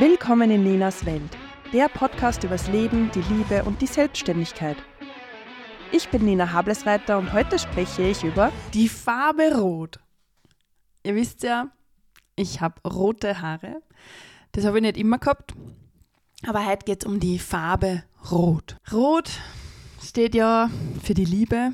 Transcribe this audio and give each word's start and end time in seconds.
Willkommen 0.00 0.52
in 0.52 0.62
Ninas 0.62 1.04
Welt, 1.06 1.36
der 1.72 1.88
Podcast 1.88 2.44
übers 2.44 2.68
Leben, 2.68 3.10
die 3.12 3.34
Liebe 3.34 3.64
und 3.64 3.82
die 3.82 3.88
Selbstständigkeit. 3.88 4.76
Ich 5.90 6.08
bin 6.08 6.24
Nina 6.24 6.52
Hablesreiter 6.52 7.18
und 7.18 7.32
heute 7.32 7.58
spreche 7.58 8.02
ich 8.02 8.22
über 8.22 8.52
die 8.74 8.88
Farbe 8.88 9.58
Rot. 9.58 9.98
Ihr 11.02 11.16
wisst 11.16 11.42
ja, 11.42 11.72
ich 12.36 12.60
habe 12.60 12.80
rote 12.88 13.42
Haare. 13.42 13.82
Das 14.52 14.64
habe 14.64 14.78
ich 14.78 14.82
nicht 14.82 14.98
immer 14.98 15.18
gehabt. 15.18 15.54
Aber 16.46 16.64
heute 16.64 16.84
geht 16.84 17.02
es 17.02 17.10
um 17.10 17.18
die 17.18 17.40
Farbe 17.40 18.04
Rot. 18.30 18.76
Rot 18.92 19.32
steht 20.00 20.36
ja 20.36 20.70
für 21.02 21.14
die 21.14 21.24
Liebe. 21.24 21.72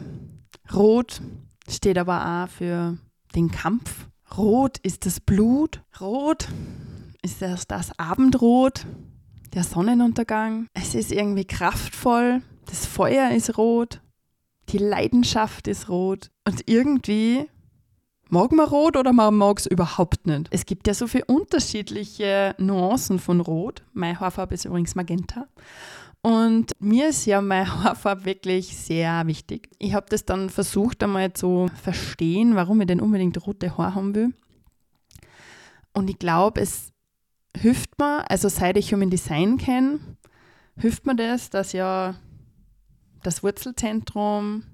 Rot 0.72 1.20
steht 1.68 1.98
aber 1.98 2.46
auch 2.46 2.48
für 2.48 2.96
den 3.34 3.50
Kampf. 3.50 4.06
Rot 4.34 4.78
ist 4.78 5.04
das 5.04 5.20
Blut. 5.20 5.82
Rot 6.00 6.48
ist 7.24 7.40
das, 7.40 7.66
das 7.66 7.98
Abendrot, 7.98 8.86
der 9.54 9.64
Sonnenuntergang. 9.64 10.68
Es 10.74 10.94
ist 10.94 11.10
irgendwie 11.10 11.46
kraftvoll. 11.46 12.42
Das 12.66 12.86
Feuer 12.86 13.30
ist 13.30 13.56
rot. 13.56 14.00
Die 14.68 14.78
Leidenschaft 14.78 15.66
ist 15.66 15.88
rot. 15.88 16.30
Und 16.46 16.68
irgendwie 16.68 17.46
mag 18.28 18.52
man 18.52 18.68
rot 18.68 18.96
oder 18.96 19.12
man 19.12 19.34
mag 19.34 19.58
es 19.58 19.66
überhaupt 19.66 20.26
nicht. 20.26 20.48
Es 20.50 20.66
gibt 20.66 20.86
ja 20.86 20.94
so 20.94 21.06
viele 21.06 21.24
unterschiedliche 21.26 22.54
Nuancen 22.58 23.18
von 23.18 23.40
Rot. 23.40 23.82
Meine 23.92 24.20
Haarfarbe 24.20 24.54
ist 24.54 24.66
übrigens 24.66 24.94
Magenta. 24.94 25.46
Und 26.20 26.72
mir 26.78 27.10
ist 27.10 27.26
ja 27.26 27.40
meine 27.40 27.84
Haarfarbe 27.84 28.24
wirklich 28.24 28.76
sehr 28.76 29.26
wichtig. 29.26 29.70
Ich 29.78 29.94
habe 29.94 30.06
das 30.08 30.24
dann 30.24 30.50
versucht 30.50 31.02
einmal 31.02 31.32
zu 31.32 31.68
verstehen, 31.82 32.54
warum 32.54 32.80
ich 32.80 32.86
denn 32.86 33.00
unbedingt 33.00 33.46
rote 33.46 33.76
Haare 33.76 33.94
haben 33.94 34.14
will. 34.14 34.34
Und 35.92 36.10
ich 36.10 36.18
glaube, 36.18 36.60
es 36.60 36.93
hilft 37.56 37.98
mir, 37.98 38.30
also 38.30 38.48
seit 38.48 38.76
ich 38.76 38.92
Human 38.92 39.10
Design 39.10 39.58
kenne, 39.58 40.00
hilft 40.76 41.06
mir 41.06 41.16
das, 41.16 41.50
dass 41.50 41.72
ja 41.72 42.14
das 43.22 43.42
Wurzelzentrum 43.42 44.64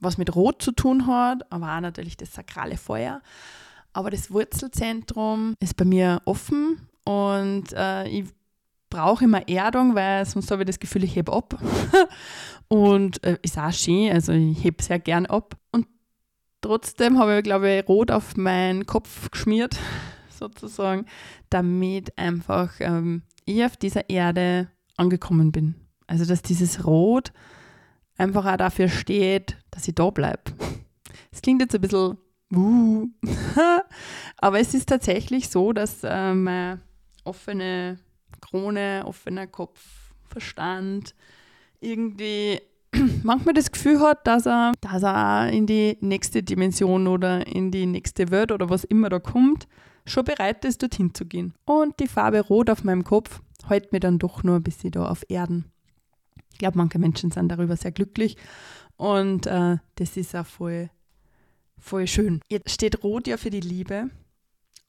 was 0.00 0.18
mit 0.18 0.34
Rot 0.34 0.62
zu 0.62 0.72
tun 0.72 1.06
hat, 1.06 1.50
aber 1.52 1.76
auch 1.76 1.80
natürlich 1.80 2.16
das 2.16 2.34
sakrale 2.34 2.76
Feuer. 2.76 3.20
Aber 3.92 4.10
das 4.10 4.30
Wurzelzentrum 4.30 5.54
ist 5.60 5.76
bei 5.76 5.84
mir 5.84 6.22
offen 6.24 6.88
und 7.04 7.72
äh, 7.74 8.08
ich 8.08 8.24
brauche 8.88 9.24
immer 9.24 9.46
Erdung, 9.48 9.94
weil 9.94 10.24
sonst 10.24 10.50
habe 10.50 10.62
ich 10.62 10.66
das 10.66 10.78
Gefühl, 10.78 11.04
ich 11.04 11.14
hebe 11.14 11.32
ab. 11.32 11.58
und 12.68 13.22
äh, 13.24 13.38
ist 13.42 13.58
auch 13.58 13.72
schön, 13.72 14.12
also 14.12 14.32
ich 14.32 14.64
hebe 14.64 14.82
sehr 14.82 14.98
gern 14.98 15.26
ab. 15.26 15.56
Und 15.70 15.86
trotzdem 16.60 17.18
habe 17.18 17.38
ich, 17.38 17.44
glaube 17.44 17.70
ich, 17.70 17.88
Rot 17.88 18.10
auf 18.10 18.36
meinen 18.36 18.86
Kopf 18.86 19.30
geschmiert, 19.30 19.76
sozusagen, 20.40 21.06
damit 21.50 22.18
einfach 22.18 22.72
ähm, 22.80 23.22
ich 23.44 23.64
auf 23.64 23.76
dieser 23.76 24.10
Erde 24.10 24.68
angekommen 24.96 25.52
bin. 25.52 25.74
Also, 26.06 26.24
dass 26.24 26.42
dieses 26.42 26.84
Rot 26.84 27.32
einfach 28.16 28.44
auch 28.44 28.56
dafür 28.56 28.88
steht, 28.88 29.56
dass 29.70 29.86
ich 29.86 29.94
da 29.94 30.10
bleibe. 30.10 30.52
Es 31.30 31.42
klingt 31.42 31.62
jetzt 31.62 31.74
ein 31.74 31.80
bisschen, 31.80 32.18
uh, 32.52 33.06
aber 34.36 34.58
es 34.58 34.74
ist 34.74 34.88
tatsächlich 34.88 35.48
so, 35.48 35.72
dass 35.72 36.02
äh, 36.02 36.34
meine 36.34 36.80
offene 37.24 37.98
Krone, 38.40 39.04
offener 39.06 39.46
Kopf, 39.46 39.80
Verstand 40.28 41.14
irgendwie 41.80 42.60
manchmal 43.22 43.54
das 43.54 43.72
Gefühl 43.72 44.00
hat, 44.00 44.26
dass 44.26 44.46
er, 44.46 44.72
dass 44.80 45.02
er 45.02 45.50
in 45.50 45.66
die 45.66 45.96
nächste 46.00 46.42
Dimension 46.42 47.06
oder 47.06 47.46
in 47.46 47.70
die 47.70 47.86
nächste 47.86 48.30
Welt 48.30 48.52
oder 48.52 48.70
was 48.70 48.84
immer 48.84 49.08
da 49.08 49.18
kommt, 49.18 49.66
schon 50.06 50.24
bereit 50.24 50.64
ist, 50.64 50.82
dorthin 50.82 51.14
zu 51.14 51.24
gehen. 51.26 51.54
Und 51.64 51.98
die 52.00 52.08
Farbe 52.08 52.40
Rot 52.40 52.70
auf 52.70 52.84
meinem 52.84 53.04
Kopf 53.04 53.40
hält 53.68 53.92
mir 53.92 54.00
dann 54.00 54.18
doch 54.18 54.42
nur 54.42 54.56
ein 54.56 54.62
bisschen 54.62 54.90
da 54.90 55.08
auf 55.08 55.24
Erden. 55.28 55.66
Ich 56.52 56.58
glaube, 56.58 56.78
manche 56.78 56.98
Menschen 56.98 57.30
sind 57.30 57.48
darüber 57.48 57.76
sehr 57.76 57.92
glücklich 57.92 58.36
und 58.96 59.46
äh, 59.46 59.78
das 59.94 60.16
ist 60.16 60.34
auch 60.36 60.46
voll, 60.46 60.90
voll 61.78 62.06
schön. 62.06 62.40
Jetzt 62.48 62.70
steht 62.70 63.02
Rot 63.02 63.26
ja 63.26 63.36
für 63.36 63.50
die 63.50 63.60
Liebe. 63.60 64.10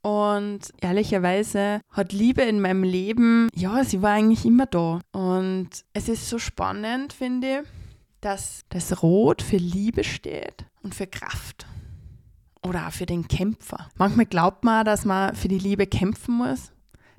Und 0.03 0.73
ehrlicherweise 0.81 1.79
hat 1.91 2.11
Liebe 2.11 2.41
in 2.41 2.59
meinem 2.59 2.83
Leben, 2.83 3.49
ja, 3.53 3.83
sie 3.83 4.01
war 4.01 4.13
eigentlich 4.13 4.45
immer 4.45 4.65
da. 4.65 4.99
Und 5.11 5.69
es 5.93 6.09
ist 6.09 6.27
so 6.27 6.39
spannend, 6.39 7.13
finde 7.13 7.61
ich, 7.61 7.80
dass 8.21 8.65
das 8.69 9.03
Rot 9.03 9.41
für 9.41 9.57
Liebe 9.57 10.03
steht 10.03 10.65
und 10.83 10.95
für 10.95 11.07
Kraft. 11.07 11.65
Oder 12.63 12.87
auch 12.87 12.91
für 12.91 13.07
den 13.07 13.27
Kämpfer. 13.27 13.89
Manchmal 13.97 14.27
glaubt 14.27 14.63
man, 14.63 14.85
dass 14.85 15.03
man 15.03 15.35
für 15.35 15.47
die 15.47 15.57
Liebe 15.57 15.87
kämpfen 15.87 16.35
muss. 16.35 16.71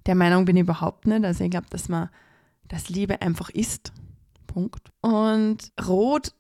Der 0.07 0.15
Meinung 0.15 0.45
bin 0.45 0.57
ich 0.57 0.63
überhaupt 0.63 1.07
nicht. 1.07 1.25
Also 1.25 1.43
ich 1.45 1.51
glaube, 1.51 1.67
dass 1.71 1.89
man, 1.89 2.09
dass 2.69 2.89
Liebe 2.89 3.21
einfach 3.21 3.51
ist. 3.51 3.93
Punkt. 4.47 4.93
Und 5.01 5.73
Rot 5.85 6.33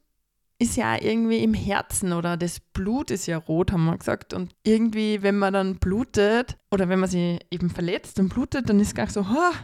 ist 0.58 0.76
ja 0.76 1.00
irgendwie 1.00 1.42
im 1.42 1.54
Herzen 1.54 2.12
oder 2.12 2.36
das 2.36 2.60
Blut 2.60 3.10
ist 3.10 3.26
ja 3.26 3.36
rot, 3.36 3.72
haben 3.72 3.86
wir 3.86 3.98
gesagt. 3.98 4.32
Und 4.32 4.54
irgendwie, 4.62 5.22
wenn 5.22 5.36
man 5.36 5.52
dann 5.52 5.76
blutet 5.76 6.56
oder 6.70 6.88
wenn 6.88 7.00
man 7.00 7.10
sich 7.10 7.40
eben 7.50 7.70
verletzt 7.70 8.20
und 8.20 8.28
blutet, 8.28 8.68
dann 8.68 8.78
ist 8.78 8.88
es 8.88 8.94
gar 8.94 9.10
so, 9.10 9.22
oh, 9.22 9.54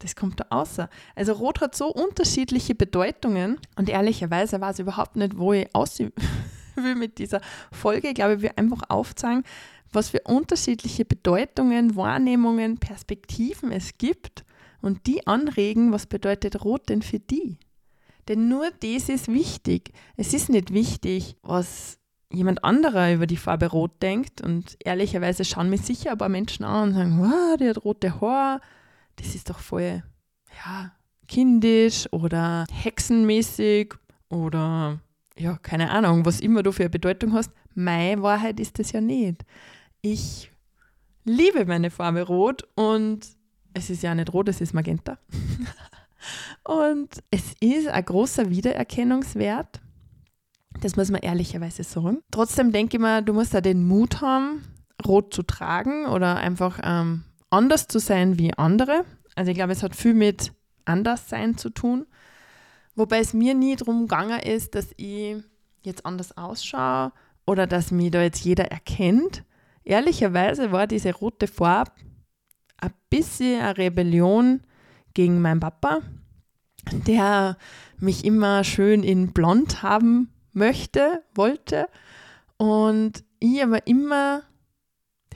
das 0.00 0.16
kommt 0.16 0.40
da 0.40 0.46
außer. 0.50 0.88
Also 1.14 1.32
Rot 1.32 1.60
hat 1.60 1.74
so 1.74 1.88
unterschiedliche 1.88 2.74
Bedeutungen 2.74 3.58
und 3.76 3.88
ehrlicherweise 3.88 4.60
weiß 4.60 4.78
ich 4.78 4.82
überhaupt 4.82 5.16
nicht, 5.16 5.38
wo 5.38 5.52
ich 5.52 5.74
aus 5.74 5.98
will 6.76 6.94
mit 6.94 7.18
dieser 7.18 7.40
Folge. 7.72 8.08
Ich 8.08 8.14
glaube, 8.14 8.42
will 8.42 8.52
einfach 8.56 8.82
aufzeigen, 8.88 9.44
was 9.92 10.10
für 10.10 10.20
unterschiedliche 10.20 11.04
Bedeutungen, 11.04 11.96
Wahrnehmungen, 11.96 12.78
Perspektiven 12.78 13.72
es 13.72 13.98
gibt 13.98 14.44
und 14.80 15.06
die 15.06 15.26
anregen, 15.26 15.92
was 15.92 16.06
bedeutet 16.06 16.64
Rot 16.64 16.88
denn 16.88 17.02
für 17.02 17.18
die? 17.18 17.58
Denn 18.28 18.48
nur 18.48 18.70
das 18.80 19.08
ist 19.08 19.28
wichtig. 19.28 19.92
Es 20.16 20.34
ist 20.34 20.50
nicht 20.50 20.72
wichtig, 20.72 21.36
was 21.42 21.98
jemand 22.30 22.62
anderer 22.62 23.12
über 23.14 23.26
die 23.26 23.38
Farbe 23.38 23.66
Rot 23.66 24.02
denkt. 24.02 24.42
Und 24.42 24.76
ehrlicherweise 24.84 25.44
schauen 25.44 25.70
mich 25.70 25.80
sicher 25.82 26.12
ein 26.12 26.18
paar 26.18 26.28
Menschen 26.28 26.64
an 26.64 26.90
und 26.90 26.94
sagen, 26.94 27.18
wow, 27.20 27.56
die 27.56 27.68
hat 27.68 27.84
rote 27.84 28.20
Haar. 28.20 28.60
Das 29.18 29.34
ist 29.34 29.50
doch 29.50 29.58
voll, 29.58 30.02
ja, 30.64 30.92
kindisch 31.26 32.10
oder 32.12 32.64
hexenmäßig 32.72 33.94
oder 34.28 35.00
ja, 35.36 35.56
keine 35.58 35.90
Ahnung, 35.90 36.24
was 36.24 36.40
immer 36.40 36.62
du 36.62 36.72
für 36.72 36.84
eine 36.84 36.90
Bedeutung 36.90 37.32
hast. 37.32 37.52
Meine 37.74 38.22
Wahrheit 38.22 38.58
ist 38.58 38.78
das 38.78 38.92
ja 38.92 39.00
nicht. 39.00 39.44
Ich 40.02 40.50
liebe 41.24 41.64
meine 41.66 41.90
Farbe 41.90 42.22
Rot 42.22 42.66
und 42.74 43.26
es 43.74 43.90
ist 43.90 44.02
ja 44.02 44.14
nicht 44.14 44.32
rot, 44.32 44.48
es 44.48 44.60
ist 44.60 44.74
Magenta. 44.74 45.18
Und 46.64 47.22
es 47.30 47.54
ist 47.60 47.88
ein 47.88 48.04
großer 48.04 48.50
Wiedererkennungswert. 48.50 49.80
Das 50.80 50.96
muss 50.96 51.10
man 51.10 51.22
ehrlicherweise 51.22 51.82
sagen. 51.82 52.18
Trotzdem 52.30 52.72
denke 52.72 52.96
ich 52.96 53.00
mir, 53.00 53.22
du 53.22 53.32
musst 53.32 53.54
da 53.54 53.60
den 53.60 53.86
Mut 53.86 54.20
haben, 54.20 54.64
rot 55.06 55.32
zu 55.32 55.42
tragen 55.42 56.06
oder 56.06 56.36
einfach 56.36 56.80
ähm, 56.82 57.24
anders 57.50 57.88
zu 57.88 57.98
sein 57.98 58.38
wie 58.38 58.54
andere. 58.54 59.04
Also 59.34 59.50
ich 59.50 59.56
glaube, 59.56 59.72
es 59.72 59.82
hat 59.82 59.94
viel 59.94 60.14
mit 60.14 60.52
Anderssein 60.84 61.56
zu 61.56 61.70
tun. 61.70 62.06
Wobei 62.94 63.20
es 63.20 63.32
mir 63.32 63.54
nie 63.54 63.76
darum 63.76 64.02
gegangen 64.02 64.40
ist, 64.40 64.74
dass 64.74 64.88
ich 64.96 65.36
jetzt 65.82 66.04
anders 66.04 66.36
ausschaue 66.36 67.12
oder 67.46 67.66
dass 67.66 67.90
mich 67.90 68.10
da 68.10 68.22
jetzt 68.22 68.44
jeder 68.44 68.70
erkennt. 68.70 69.44
Ehrlicherweise 69.84 70.72
war 70.72 70.86
diese 70.86 71.14
rote 71.14 71.46
Farbe 71.46 71.92
ein 72.78 72.92
bisschen 73.10 73.60
eine 73.60 73.78
Rebellion 73.78 74.62
gegen 75.14 75.40
meinen 75.40 75.60
Papa, 75.60 76.00
der 77.06 77.56
mich 77.98 78.24
immer 78.24 78.64
schön 78.64 79.02
in 79.02 79.32
blond 79.32 79.82
haben 79.82 80.32
möchte, 80.52 81.22
wollte. 81.34 81.88
Und 82.56 83.24
ich 83.40 83.62
aber 83.62 83.86
immer 83.86 84.42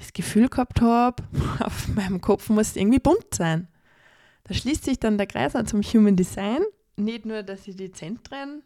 das 0.03 0.13
Gefühl 0.13 0.49
gehabt 0.49 0.81
habe, 0.81 1.23
auf 1.61 1.89
meinem 1.89 2.21
Kopf 2.21 2.49
muss 2.49 2.77
irgendwie 2.77 2.99
bunt 2.99 3.34
sein. 3.34 3.69
Da 4.45 4.54
schließt 4.54 4.84
sich 4.84 4.99
dann 4.99 5.19
der 5.19 5.27
Kreis 5.27 5.54
an 5.54 5.66
zum 5.66 5.83
Human 5.83 6.16
Design. 6.16 6.63
Nicht 6.97 7.25
nur, 7.25 7.43
dass 7.43 7.66
ich 7.69 7.77
die 7.77 7.93
Zentren 7.93 8.63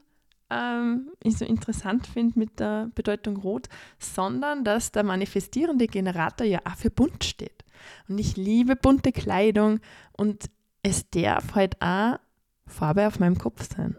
ähm, 0.51 1.11
so 1.25 1.45
interessant 1.45 2.07
finde 2.07 2.39
mit 2.39 2.59
der 2.59 2.91
Bedeutung 2.95 3.37
Rot, 3.37 3.69
sondern 3.99 4.65
dass 4.65 4.93
der 4.93 5.05
manifestierende 5.05 5.87
Generator 5.87 6.47
ja 6.47 6.61
auch 6.65 6.77
für 6.77 6.91
bunt 6.91 7.25
steht. 7.25 7.65
Und 8.09 8.19
ich 8.19 8.37
liebe 8.37 8.75
bunte 8.75 9.13
Kleidung 9.13 9.81
und 10.13 10.47
es 10.83 11.11
darf 11.11 11.55
halt 11.55 11.81
auch 11.83 12.19
Farbe 12.67 13.07
auf 13.07 13.19
meinem 13.19 13.39
Kopf 13.39 13.69
sein. 13.69 13.97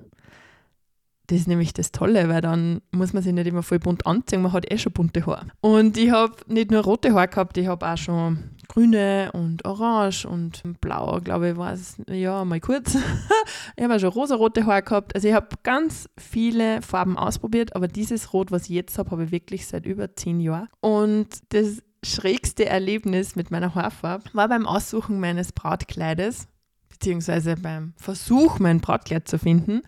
Das 1.28 1.40
ist 1.40 1.48
nämlich 1.48 1.74
das 1.74 1.92
Tolle, 1.92 2.30
weil 2.30 2.40
dann 2.40 2.82
muss 2.92 3.12
man 3.12 3.22
sich 3.22 3.34
nicht 3.34 3.48
immer 3.48 3.62
voll 3.62 3.80
bunt 3.80 4.06
anziehen, 4.06 4.42
man 4.42 4.54
hat 4.54 4.72
eh 4.72 4.78
schon 4.78 4.94
bunte 4.94 5.26
Haare. 5.26 5.48
Und 5.60 5.98
ich 5.98 6.12
habe 6.12 6.36
nicht 6.48 6.72
nur 6.72 6.84
rote 6.84 7.14
Haare 7.14 7.28
gehabt, 7.28 7.58
ich 7.58 7.68
habe 7.68 7.86
auch 7.86 7.98
schon 7.98 8.52
grüne 8.70 9.32
und 9.34 9.66
orange 9.66 10.26
und 10.26 10.64
blau, 10.80 11.20
glaube 11.22 11.50
ich, 11.50 11.58
war 11.58 11.74
es, 11.74 11.98
ja, 12.10 12.46
mal 12.46 12.62
kurz. 12.62 12.96
ich 13.76 13.84
habe 13.84 13.96
auch 13.96 14.00
schon 14.00 14.10
rosa-rote 14.10 14.66
Haare 14.66 14.84
gehabt. 14.84 15.16
Also 15.16 15.28
ich 15.28 15.34
habe 15.34 15.50
ganz 15.64 16.10
viele 16.18 16.82
Farben 16.82 17.18
ausprobiert, 17.18 17.76
aber 17.76 17.88
dieses 17.88 18.34
Rot, 18.34 18.52
was 18.52 18.64
ich 18.64 18.70
jetzt 18.70 18.98
habe, 18.98 19.12
habe 19.12 19.26
ich 19.26 19.32
wirklich 19.32 19.68
seit 19.68 19.86
über 19.86 20.16
zehn 20.16 20.40
Jahren. 20.40 20.70
Und 20.80 21.28
das 21.50 21.84
schrägste 22.04 22.66
Erlebnis 22.66 23.36
mit 23.36 23.52
meiner 23.52 23.76
Haarfarbe 23.76 24.26
war 24.34 24.48
beim 24.48 24.66
Aussuchen 24.66 25.20
meines 25.20 25.52
Brautkleides, 25.52 26.48
beziehungsweise 26.90 27.56
beim 27.56 27.94
Versuch, 27.98 28.60
mein 28.60 28.80
Brautkleid 28.80 29.28
zu 29.28 29.38
finden, 29.40 29.82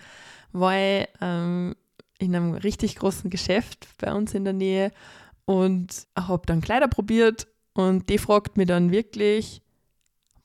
weil 0.51 1.07
ähm, 1.21 1.75
in 2.17 2.35
einem 2.35 2.53
richtig 2.53 2.95
großen 2.97 3.29
Geschäft 3.29 3.87
bei 3.97 4.13
uns 4.13 4.33
in 4.33 4.43
der 4.43 4.53
Nähe 4.53 4.91
und 5.45 6.07
habe 6.17 6.45
dann 6.45 6.61
Kleider 6.61 6.87
probiert 6.87 7.47
und 7.73 8.09
die 8.09 8.17
fragt 8.17 8.57
mich 8.57 8.67
dann 8.67 8.91
wirklich, 8.91 9.61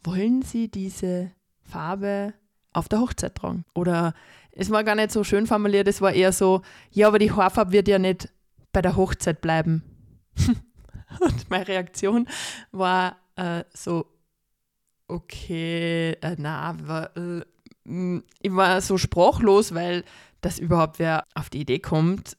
wollen 0.04 0.42
Sie 0.42 0.70
diese 0.70 1.32
Farbe 1.62 2.34
auf 2.72 2.88
der 2.88 3.00
Hochzeit 3.00 3.34
tragen? 3.34 3.64
Oder 3.74 4.14
es 4.52 4.70
war 4.70 4.84
gar 4.84 4.94
nicht 4.94 5.10
so 5.10 5.24
schön 5.24 5.46
formuliert, 5.46 5.88
es 5.88 6.00
war 6.00 6.12
eher 6.12 6.32
so, 6.32 6.62
ja, 6.90 7.08
aber 7.08 7.18
die 7.18 7.32
Haarfarbe 7.32 7.72
wird 7.72 7.88
ja 7.88 7.98
nicht 7.98 8.28
bei 8.72 8.82
der 8.82 8.96
Hochzeit 8.96 9.40
bleiben. 9.40 9.82
und 11.20 11.50
meine 11.50 11.66
Reaktion 11.66 12.28
war 12.70 13.16
äh, 13.36 13.64
so, 13.72 14.06
okay, 15.08 16.12
äh, 16.20 16.36
na, 16.38 16.76
war, 16.86 17.16
äh, 17.16 17.42
ich 17.84 18.54
war 18.54 18.80
so 18.80 18.98
sprachlos, 18.98 19.74
weil 19.74 20.04
dass 20.40 20.58
überhaupt 20.58 20.98
wer 20.98 21.24
auf 21.34 21.48
die 21.48 21.60
Idee 21.60 21.78
kommt, 21.78 22.36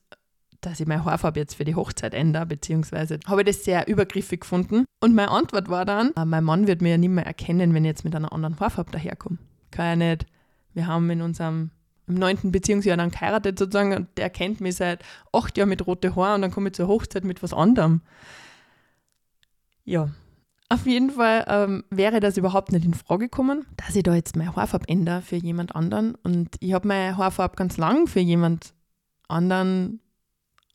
dass 0.62 0.80
ich 0.80 0.88
meine 0.88 1.06
Haarfarbe 1.06 1.40
jetzt 1.40 1.56
für 1.56 1.66
die 1.66 1.76
Hochzeit 1.76 2.14
ändere, 2.14 2.46
beziehungsweise 2.46 3.20
habe 3.28 3.42
ich 3.42 3.48
das 3.48 3.64
sehr 3.64 3.88
übergriffig 3.88 4.42
gefunden. 4.42 4.86
Und 5.00 5.16
meine 5.16 5.32
Antwort 5.32 5.70
war 5.70 5.86
dann, 5.86 6.12
äh, 6.16 6.26
mein 6.26 6.44
Mann 6.44 6.68
wird 6.68 6.82
mir 6.82 6.92
ja 6.92 6.98
nicht 6.98 7.10
mehr 7.10 7.26
erkennen, 7.26 7.74
wenn 7.74 7.86
ich 7.86 7.90
jetzt 7.90 8.04
mit 8.06 8.16
einer 8.16 8.34
anderen 8.34 8.60
Haarfarbe 8.60 8.92
daherkomme. 8.92 9.38
Kann 9.72 10.00
ja 10.00 10.08
nicht. 10.14 10.26
Wir 10.74 10.88
haben 10.88 11.10
in 11.10 11.22
unserem 11.22 11.72
im 12.08 12.16
neunten 12.16 12.52
Beziehungsjahr 12.52 12.98
dann 12.98 13.10
geheiratet 13.10 13.58
sozusagen 13.58 13.96
und 13.96 14.08
der 14.18 14.30
kennt 14.30 14.62
mich 14.62 14.76
seit 14.76 15.04
acht 15.32 15.58
Jahren 15.58 15.70
mit 15.70 15.88
roten 15.88 16.16
Haaren 16.16 16.36
und 16.36 16.42
dann 16.44 16.52
komme 16.52 16.70
ich 16.70 16.76
zur 16.76 16.88
Hochzeit 16.88 17.24
mit 17.24 17.42
was 17.42 17.54
anderem. 17.54 18.02
Ja, 19.86 20.10
auf 20.70 20.88
jeden 20.88 21.12
Fall 21.12 21.46
ähm, 21.48 21.84
wäre 21.90 22.20
das 22.20 22.38
überhaupt 22.38 22.72
nicht 22.72 22.86
in 22.86 22.94
Frage 22.94 23.26
gekommen, 23.26 23.66
dass 23.78 23.96
ich 23.96 24.04
da 24.04 24.16
jetzt 24.16 24.36
meine 24.36 24.56
Haarfarbe 24.56 24.90
ändere 24.90 25.22
für 25.22 25.36
jemand 25.36 25.76
anderen. 25.76 26.16
Und 26.16 26.56
ich 26.60 26.74
habe 26.74 26.88
meine 26.88 27.18
Haarfarbe 27.18 27.56
ganz 27.56 27.78
lang 27.78 28.08
für 28.08 28.20
jemand 28.20 28.74
anderen 29.28 30.00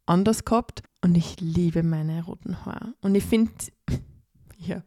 anders 0.06 0.44
gehabt. 0.44 0.82
Und 1.02 1.16
ich 1.16 1.40
liebe 1.40 1.82
meine 1.82 2.24
roten 2.24 2.64
Haare. 2.64 2.94
Und 3.00 3.14
ich 3.14 3.24
finde, 3.24 3.52
ja, 4.58 4.82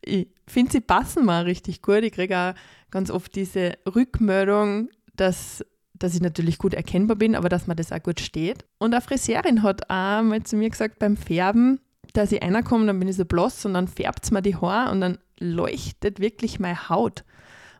ich 0.00 0.28
finde, 0.48 0.72
sie 0.72 0.80
passen 0.80 1.24
mal 1.24 1.44
richtig 1.44 1.82
gut. 1.82 2.02
Ich 2.02 2.12
kriege 2.12 2.36
auch 2.36 2.54
ganz 2.90 3.10
oft 3.10 3.34
diese 3.36 3.74
Rückmeldung, 3.94 4.88
dass, 5.14 5.64
dass 5.94 6.14
ich 6.14 6.22
natürlich 6.22 6.58
gut 6.58 6.74
erkennbar 6.74 7.16
bin, 7.16 7.36
aber 7.36 7.48
dass 7.48 7.68
mir 7.68 7.76
das 7.76 7.92
auch 7.92 8.02
gut 8.02 8.20
steht. 8.20 8.64
Und 8.78 8.94
eine 8.94 9.02
Friseurin 9.02 9.62
hat 9.62 9.84
auch 9.90 10.22
mal 10.22 10.42
zu 10.42 10.56
mir 10.56 10.70
gesagt, 10.70 10.98
beim 10.98 11.16
Färben, 11.16 11.80
dass 12.12 12.32
ich 12.32 12.42
reinkomme, 12.42 12.86
dann 12.86 12.98
bin 12.98 13.08
ich 13.08 13.16
so 13.16 13.24
blass 13.24 13.64
und 13.64 13.74
dann 13.74 13.88
färbt 13.88 14.24
es 14.24 14.30
mir 14.30 14.42
die 14.42 14.56
Haare 14.56 14.90
und 14.90 15.00
dann 15.00 15.18
leuchtet 15.38 16.20
wirklich 16.20 16.60
meine 16.60 16.88
Haut. 16.88 17.24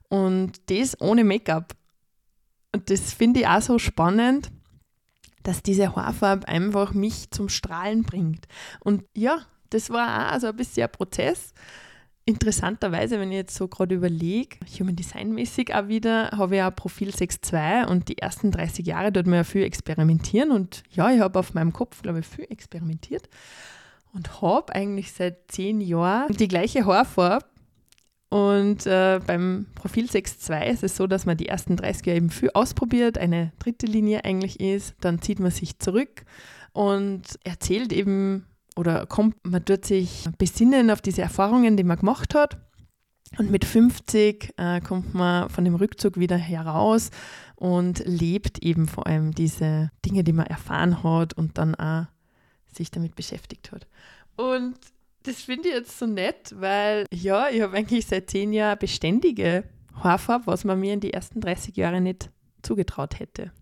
Und 0.09 0.53
das 0.71 1.01
ohne 1.01 1.25
Make-up. 1.25 1.75
Und 2.73 2.91
das 2.91 3.13
finde 3.13 3.41
ich 3.41 3.47
auch 3.47 3.63
so 3.63 3.79
spannend, 3.79 4.51
dass 5.43 5.63
diese 5.63 5.95
Haarfarbe 5.97 6.49
einfach 6.49 6.93
mich 6.93 7.31
zum 7.31 7.49
Strahlen 7.49 8.03
bringt. 8.03 8.47
Und 8.81 9.05
ja, 9.17 9.41
das 9.71 9.91
war 9.91 10.07
auch 10.07 10.33
also 10.33 10.49
ein 10.49 10.57
bisschen 10.57 10.85
ein 10.85 10.93
Prozess. 10.93 11.55
Interessanterweise, 12.27 13.19
wenn 13.19 13.31
ich 13.31 13.39
jetzt 13.39 13.55
so 13.55 13.67
gerade 13.67 13.95
überlege, 13.95 14.59
Human 14.79 14.95
Design 14.95 15.33
mäßig 15.33 15.75
auch 15.75 15.89
wieder, 15.89 16.31
habe 16.33 16.57
ich 16.57 16.63
auch 16.63 16.75
Profil 16.75 17.11
6.2 17.11 17.87
und 17.87 18.09
die 18.09 18.19
ersten 18.19 18.51
30 18.51 18.87
Jahre 18.87 19.11
dort 19.11 19.27
mir 19.27 19.37
ja 19.37 19.45
viel 19.45 19.65
experimentieren 19.65 20.51
und 20.51 20.83
ja, 20.91 21.11
ich 21.11 21.21
habe 21.21 21.39
auf 21.39 21.55
meinem 21.55 21.73
Kopf, 21.73 22.03
glaube 22.03 22.21
ich, 22.21 22.27
viel 22.27 22.47
experimentiert 22.51 23.29
und 24.13 24.43
habe 24.43 24.75
eigentlich 24.75 25.13
seit 25.13 25.51
zehn 25.51 25.81
Jahren 25.81 26.33
die 26.33 26.49
gleiche 26.49 26.85
Haarfarbe. 26.87 27.47
Und 28.31 28.87
äh, 28.87 29.21
beim 29.27 29.67
Profil 29.75 30.07
6.2 30.07 30.67
ist 30.67 30.85
es 30.85 30.97
so, 30.97 31.09
dass 31.09 31.27
man 31.27 31.37
die 31.37 31.49
ersten 31.49 31.77
30 31.77 32.07
Jahre 32.07 32.17
eben 32.17 32.31
viel 32.31 32.51
ausprobiert, 32.55 33.19
eine 33.19 33.53
dritte 33.59 33.87
Linie 33.87 34.25
eigentlich 34.25 34.61
ist, 34.61 34.95
dann 35.01 35.21
zieht 35.21 35.41
man 35.41 35.51
sich 35.51 35.81
zurück 35.81 36.25
und 36.73 37.23
erzählt 37.43 37.93
eben 37.93 38.47
oder 38.77 39.07
kommt, 39.07 39.35
man 39.45 39.65
tut 39.65 39.85
sich 39.85 40.29
besinnen 40.39 40.93
auf 40.93 41.01
diese 41.01 41.23
Erfahrungen, 41.23 41.77
die 41.77 41.83
man 41.83 41.99
gemacht 41.99 42.35
hat. 42.35 42.59
Und 43.39 43.51
mit 43.51 43.65
50 43.65 44.55
äh, 44.57 44.81
kommt 44.81 45.15
man 45.15 45.49
von 45.49 45.65
dem 45.65 45.75
Rückzug 45.75 46.19
wieder 46.19 46.37
heraus 46.37 47.11
und 47.55 48.03
lebt 48.05 48.59
eben 48.61 48.89
vor 48.89 49.07
allem 49.07 49.33
diese 49.33 49.91
Dinge, 50.05 50.25
die 50.25 50.33
man 50.33 50.47
erfahren 50.47 51.03
hat 51.03 51.35
und 51.35 51.59
dann 51.59 51.75
auch 51.75 52.07
sich 52.73 52.91
damit 52.91 53.15
beschäftigt 53.15 53.73
hat. 53.73 53.87
Und 54.37 54.77
das 55.25 55.43
finde 55.43 55.69
ich 55.69 55.75
jetzt 55.75 55.99
so 55.99 56.07
nett, 56.07 56.55
weil 56.59 57.07
ja, 57.13 57.49
ich 57.49 57.61
habe 57.61 57.77
eigentlich 57.77 58.07
seit 58.07 58.31
zehn 58.31 58.53
Jahren 58.53 58.79
beständige 58.79 59.65
Haarfarbe, 59.95 60.47
was 60.47 60.65
man 60.65 60.81
mir 60.81 60.95
in 60.95 61.01
die 61.01 61.13
ersten 61.13 61.41
30 61.41 61.77
Jahre 61.77 62.01
nicht 62.01 62.31
zugetraut 62.63 63.19
hätte. 63.19 63.53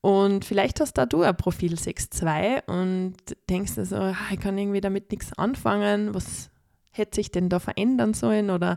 Und 0.00 0.44
vielleicht 0.44 0.80
hast 0.80 0.94
da 0.98 1.06
du 1.06 1.22
ein 1.22 1.36
Profil 1.36 1.74
6.2 1.74 2.66
und 2.66 3.16
denkst 3.48 3.74
dir 3.74 3.86
so, 3.86 3.96
ah, 3.96 4.16
ich 4.30 4.38
kann 4.38 4.58
irgendwie 4.58 4.82
damit 4.82 5.10
nichts 5.10 5.32
anfangen, 5.32 6.14
was 6.14 6.50
hätte 6.90 7.16
sich 7.16 7.30
denn 7.30 7.48
da 7.48 7.58
verändern 7.58 8.14
sollen 8.14 8.50
oder 8.50 8.76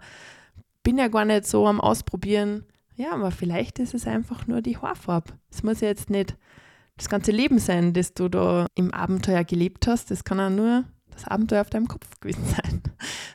bin 0.84 0.98
ja 0.98 1.10
gar 1.10 1.26
nicht 1.26 1.46
so 1.46 1.68
am 1.68 1.82
Ausprobieren. 1.82 2.66
Ja, 2.96 3.12
aber 3.12 3.32
vielleicht 3.32 3.78
ist 3.80 3.94
es 3.94 4.08
einfach 4.08 4.48
nur 4.48 4.62
die 4.62 4.78
Haarfarbe. 4.78 5.34
Es 5.52 5.64
muss 5.64 5.82
ja 5.82 5.90
jetzt 5.90 6.10
nicht 6.10 6.36
das 6.98 7.10
ganze 7.10 7.32
Leben 7.32 7.60
sein, 7.60 7.94
das 7.94 8.14
du 8.14 8.28
da 8.28 8.68
im 8.76 8.94
Abenteuer 8.94 9.44
gelebt 9.44 9.88
hast. 9.88 10.12
Das 10.12 10.24
kann 10.24 10.40
auch 10.40 10.50
nur 10.50 10.84
das 11.12 11.28
Abenteuer 11.28 11.62
auf 11.62 11.70
deinem 11.70 11.88
Kopf 11.88 12.20
gewesen 12.20 12.44
sein, 12.46 12.82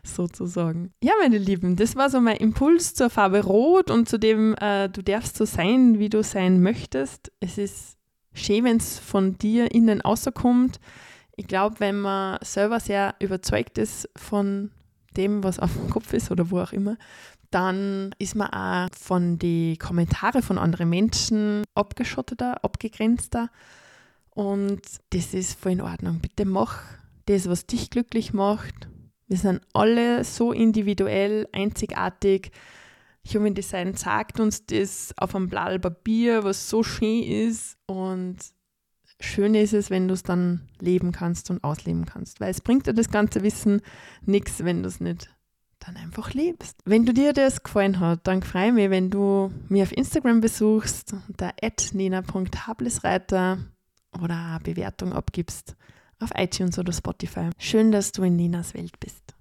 sozusagen. 0.03 0.93
Ja, 1.03 1.13
meine 1.21 1.39
Lieben, 1.39 1.77
das 1.77 1.97
war 1.97 2.11
so 2.11 2.21
mein 2.21 2.37
Impuls 2.37 2.95
zur 2.95 3.11
Farbe 3.11 3.45
Rot 3.45 3.91
und 3.91 4.09
zu 4.09 4.19
dem, 4.19 4.55
äh, 4.61 4.89
du 4.89 5.03
darfst 5.03 5.37
so 5.37 5.45
sein, 5.45 5.99
wie 5.99 6.09
du 6.09 6.23
sein 6.23 6.63
möchtest. 6.63 7.33
Es 7.41 7.59
ist 7.59 7.97
schön, 8.35 8.65
wenn 8.65 8.77
es 8.77 8.99
von 8.99 9.39
dir 9.39 9.73
innen 9.73 10.01
außerkommt. 10.01 10.81
Ich 11.37 11.47
glaube, 11.47 11.81
wenn 11.81 12.01
man 12.01 12.39
selber 12.43 12.79
sehr 12.79 13.15
überzeugt 13.21 13.79
ist 13.79 14.09
von 14.17 14.71
dem, 15.17 15.45
was 15.45 15.59
auf 15.59 15.73
dem 15.73 15.91
Kopf 15.91 16.13
ist 16.13 16.31
oder 16.31 16.51
wo 16.51 16.61
auch 16.61 16.73
immer, 16.73 16.97
dann 17.53 18.15
ist 18.19 18.35
man 18.35 18.49
auch 18.49 18.89
von 18.99 19.39
den 19.39 19.79
Kommentaren 19.79 20.43
von 20.43 20.59
anderen 20.59 20.89
Menschen 20.89 21.63
abgeschotteter, 21.75 22.65
abgegrenzter. 22.65 23.51
Und 24.31 24.81
das 25.11 25.35
ist 25.35 25.61
voll 25.61 25.73
in 25.73 25.81
Ordnung. 25.83 26.21
Bitte 26.21 26.47
mach 26.47 26.83
das, 27.27 27.49
was 27.49 27.67
dich 27.67 27.91
glücklich 27.91 28.33
macht. 28.33 28.89
Wir 29.29 29.37
sind 29.37 29.61
alle 29.75 30.25
so 30.25 30.53
individuell, 30.53 31.47
einzigartig. 31.53 32.51
Human 33.33 33.55
Design 33.55 33.95
sagt 33.95 34.41
uns 34.41 34.67
das 34.67 35.15
auf 35.17 35.35
einem 35.35 35.49
Blatt 35.49 35.81
Papier, 35.83 36.45
was 36.45 36.69
so 36.69 36.83
schön 36.83 37.23
ist. 37.23 37.77
Und 37.87 38.39
schön 39.21 39.55
ist 39.55 39.75
es, 39.75 39.91
wenn 39.91 40.09
du 40.09 40.15
es 40.15 40.23
dann 40.23 40.69
leben 40.81 41.13
kannst 41.13 41.51
und 41.51 41.63
ausleben 41.63 42.07
kannst. 42.07 42.41
Weil 42.41 42.51
es 42.51 42.63
bringt 42.63 42.87
dir 42.87 42.95
das 42.95 43.11
ganze 43.11 43.43
Wissen 43.43 43.83
nichts, 44.25 44.65
wenn 44.65 44.83
du 44.83 44.89
es 44.89 45.01
nicht 45.01 45.29
dann 45.87 45.97
einfach 45.97 46.33
lebst. 46.33 46.79
Wenn 46.85 47.07
du 47.07 47.13
dir 47.13 47.33
das 47.33 47.63
gefallen 47.63 48.01
hat, 48.01 48.27
dann 48.27 48.43
freue 48.43 48.69
ich 48.69 48.73
mich, 48.73 48.91
wenn 48.91 49.11
du 49.11 49.53
mir 49.69 49.83
auf 49.83 49.93
Instagram 49.93 50.41
besuchst, 50.41 51.15
unter 51.29 51.53
nina.hablesreiter 51.93 53.59
oder 54.23 54.37
eine 54.37 54.61
Bewertung 54.61 55.13
abgibst 55.13 55.77
auf 56.21 56.31
iTunes 56.37 56.79
oder 56.79 56.93
Spotify. 56.93 57.51
Schön, 57.59 57.91
dass 57.93 58.13
du 58.13 58.23
in 58.23 58.37
Ninas 58.37 58.75
Welt 58.75 58.99
bist. 59.01 59.32